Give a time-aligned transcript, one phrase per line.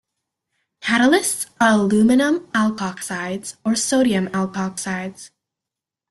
[0.81, 5.29] Catalysts are aluminium alkoxides or sodium alkoxides.